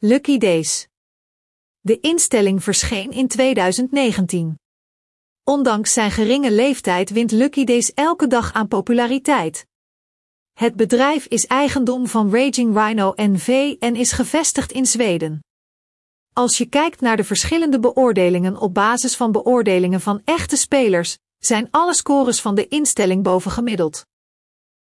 [0.00, 0.88] Lucky Days.
[1.80, 4.58] De instelling verscheen in 2019.
[5.44, 9.66] Ondanks zijn geringe leeftijd wint Lucky Days elke dag aan populariteit.
[10.52, 15.44] Het bedrijf is eigendom van Raging Rhino NV en is gevestigd in Zweden.
[16.32, 21.68] Als je kijkt naar de verschillende beoordelingen op basis van beoordelingen van echte spelers, zijn
[21.70, 24.06] alle scores van de instelling bovengemiddeld.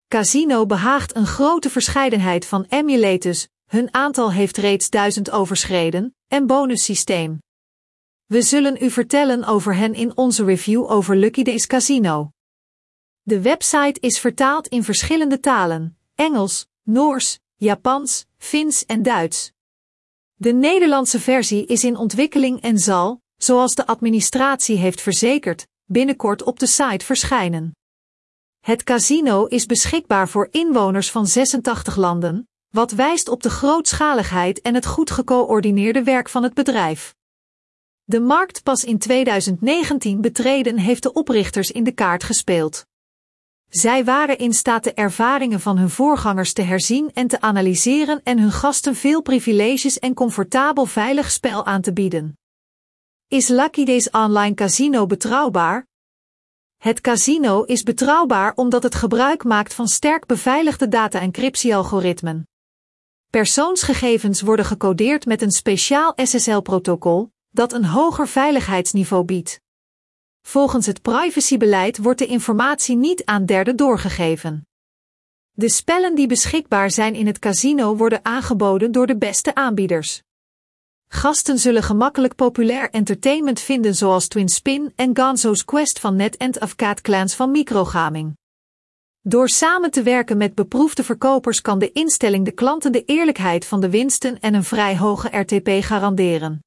[0.08, 7.38] Casino behaagt een grote verscheidenheid van emulators, hun aantal heeft reeds duizend overschreden, en bonussysteem.
[8.26, 12.30] We zullen u vertellen over hen in onze review over Lucky Days Casino.
[13.22, 19.52] De website is vertaald in verschillende talen: Engels, Noors, Japans, Fins en Duits.
[20.34, 26.58] De Nederlandse versie is in ontwikkeling en zal, zoals de administratie heeft verzekerd, binnenkort op
[26.58, 27.76] de site verschijnen.
[28.60, 34.74] Het casino is beschikbaar voor inwoners van 86 landen, wat wijst op de grootschaligheid en
[34.74, 37.14] het goed gecoördineerde werk van het bedrijf.
[38.04, 42.86] De markt pas in 2019 betreden heeft de oprichters in de kaart gespeeld.
[43.68, 48.38] Zij waren in staat de ervaringen van hun voorgangers te herzien en te analyseren en
[48.38, 52.38] hun gasten veel privileges en comfortabel veilig spel aan te bieden.
[53.28, 55.86] Is Lucky Days Online Casino betrouwbaar?
[56.76, 62.46] Het casino is betrouwbaar omdat het gebruik maakt van sterk beveiligde data-encryptie-algoritmen.
[63.36, 69.60] Persoonsgegevens worden gecodeerd met een speciaal SSL-protocol, dat een hoger veiligheidsniveau biedt.
[70.42, 74.66] Volgens het privacybeleid wordt de informatie niet aan derden doorgegeven.
[75.52, 80.22] De spellen die beschikbaar zijn in het casino worden aangeboden door de beste aanbieders.
[81.08, 86.74] Gasten zullen gemakkelijk populair entertainment vinden zoals Twin Spin en Gonzo's Quest van NetEnt of
[86.74, 88.36] Cat Clans van Microgaming.
[89.28, 93.80] Door samen te werken met beproefde verkopers kan de instelling de klanten de eerlijkheid van
[93.80, 96.64] de winsten en een vrij hoge RTP garanderen.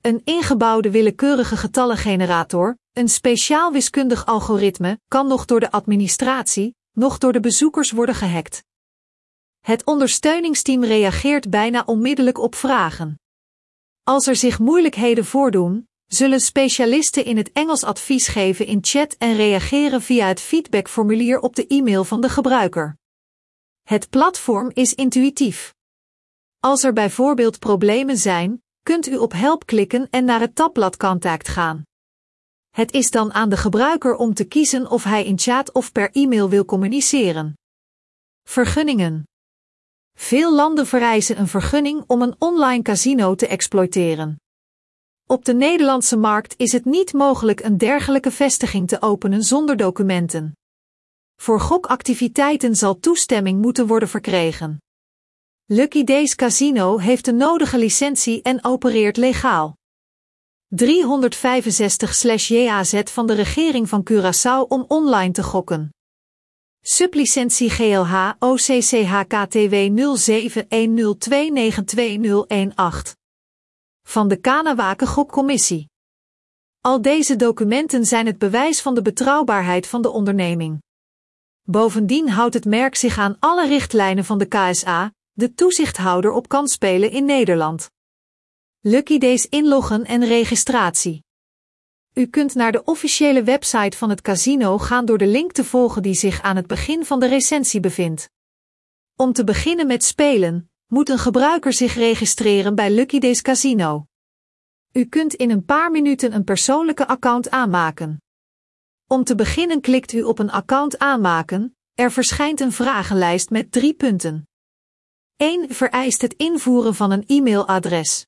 [0.00, 7.32] Een ingebouwde willekeurige getallengenerator, een speciaal wiskundig algoritme, kan nog door de administratie, nog door
[7.32, 8.64] de bezoekers worden gehackt.
[9.60, 13.20] Het ondersteuningsteam reageert bijna onmiddellijk op vragen.
[14.02, 19.36] Als er zich moeilijkheden voordoen, zullen specialisten in het Engels advies geven in chat en
[19.36, 22.96] reageren via het feedbackformulier op de e-mail van de gebruiker.
[23.82, 25.74] Het platform is intuïtief.
[26.60, 31.48] Als er bijvoorbeeld problemen zijn, kunt u op help klikken en naar het tabblad contact
[31.48, 31.82] gaan.
[32.70, 36.10] Het is dan aan de gebruiker om te kiezen of hij in chat of per
[36.12, 37.54] e-mail wil communiceren.
[38.42, 39.22] Vergunningen.
[40.18, 44.36] Veel landen vereisen een vergunning om een online casino te exploiteren.
[45.26, 50.56] Op de Nederlandse markt is het niet mogelijk een dergelijke vestiging te openen zonder documenten.
[51.36, 54.78] Voor gokactiviteiten zal toestemming moeten worden verkregen.
[55.64, 59.76] Lucky Days Casino heeft de nodige licentie en opereert legaal.
[60.66, 65.88] 365/JAZ van de regering van Curaçao om online te gokken.
[66.80, 69.74] Sublicentie GLH OCCHKTW
[73.08, 73.23] 0710292018
[74.08, 75.88] van de Kanawaken Gokcommissie.
[76.80, 80.82] Al deze documenten zijn het bewijs van de betrouwbaarheid van de onderneming.
[81.62, 87.10] Bovendien houdt het merk zich aan alle richtlijnen van de KSA, de toezichthouder op kansspelen
[87.10, 87.90] in Nederland.
[88.80, 91.22] Lucky Days inloggen en registratie.
[92.12, 96.02] U kunt naar de officiële website van het casino gaan door de link te volgen
[96.02, 98.30] die zich aan het begin van de recensie bevindt.
[99.16, 104.06] Om te beginnen met spelen, moet een gebruiker zich registreren bij Lucky Days Casino.
[104.92, 108.22] U kunt in een paar minuten een persoonlijke account aanmaken.
[109.06, 113.94] Om te beginnen klikt u op een account aanmaken, er verschijnt een vragenlijst met drie
[113.94, 114.48] punten.
[115.36, 115.74] 1.
[115.74, 118.26] Vereist het invoeren van een e-mailadres.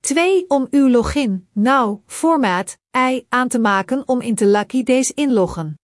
[0.00, 0.48] 2.
[0.48, 5.78] Om uw login, nou, formaat, I aan te maken om in te Lucky Days inloggen.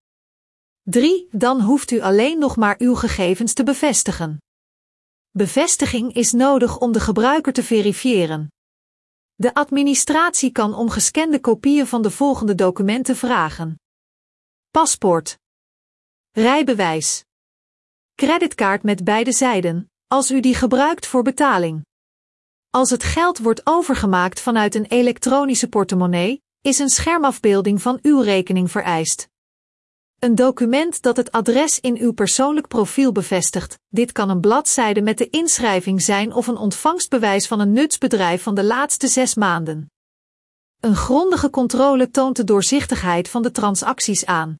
[0.82, 1.28] 3.
[1.30, 4.38] Dan hoeft u alleen nog maar uw gegevens te bevestigen.
[5.36, 8.52] Bevestiging is nodig om de gebruiker te verifiëren.
[9.34, 13.80] De administratie kan om gescande kopieën van de volgende documenten vragen:
[14.70, 15.38] paspoort,
[16.30, 17.24] rijbewijs,
[18.14, 21.84] creditkaart met beide zijden, als u die gebruikt voor betaling.
[22.70, 28.70] Als het geld wordt overgemaakt vanuit een elektronische portemonnee, is een schermafbeelding van uw rekening
[28.70, 29.28] vereist.
[30.18, 33.78] Een document dat het adres in uw persoonlijk profiel bevestigt.
[33.88, 38.54] Dit kan een bladzijde met de inschrijving zijn of een ontvangstbewijs van een nutsbedrijf van
[38.54, 39.90] de laatste zes maanden.
[40.80, 44.58] Een grondige controle toont de doorzichtigheid van de transacties aan.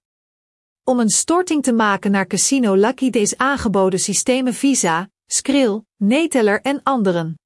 [0.85, 6.83] Om een storting te maken naar Casino Lucky Days aangeboden systemen Visa, Skrill, Neteller en
[6.83, 7.37] anderen.